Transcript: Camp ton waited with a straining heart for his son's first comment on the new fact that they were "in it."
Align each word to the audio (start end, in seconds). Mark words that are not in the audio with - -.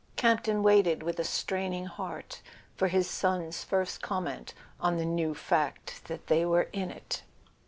Camp 0.15 0.41
ton 0.41 0.63
waited 0.63 1.03
with 1.03 1.19
a 1.19 1.23
straining 1.23 1.85
heart 1.85 2.41
for 2.75 2.87
his 2.87 3.07
son's 3.07 3.63
first 3.63 4.01
comment 4.01 4.55
on 4.79 4.97
the 4.97 5.05
new 5.05 5.35
fact 5.35 6.05
that 6.05 6.25
they 6.25 6.43
were 6.43 6.69
"in 6.73 6.89
it." 6.89 7.21